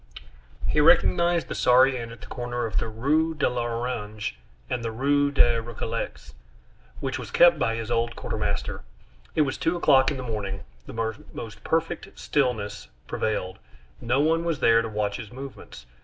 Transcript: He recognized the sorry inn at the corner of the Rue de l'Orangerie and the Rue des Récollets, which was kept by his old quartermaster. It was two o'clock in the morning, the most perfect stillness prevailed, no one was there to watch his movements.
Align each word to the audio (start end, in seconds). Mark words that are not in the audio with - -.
He 0.65 0.81
recognized 0.81 1.47
the 1.47 1.53
sorry 1.53 1.95
inn 1.95 2.11
at 2.11 2.21
the 2.21 2.25
corner 2.25 2.65
of 2.65 2.77
the 2.79 2.87
Rue 2.87 3.35
de 3.35 3.47
l'Orangerie 3.47 4.35
and 4.67 4.83
the 4.83 4.89
Rue 4.91 5.29
des 5.29 5.61
Récollets, 5.61 6.33
which 7.01 7.19
was 7.19 7.29
kept 7.29 7.59
by 7.59 7.75
his 7.75 7.91
old 7.91 8.15
quartermaster. 8.15 8.81
It 9.35 9.41
was 9.41 9.59
two 9.59 9.77
o'clock 9.77 10.09
in 10.09 10.17
the 10.17 10.23
morning, 10.23 10.63
the 10.87 11.15
most 11.33 11.63
perfect 11.63 12.17
stillness 12.17 12.87
prevailed, 13.05 13.59
no 14.01 14.19
one 14.19 14.43
was 14.43 14.59
there 14.59 14.81
to 14.81 14.89
watch 14.89 15.17
his 15.17 15.31
movements. 15.31 15.85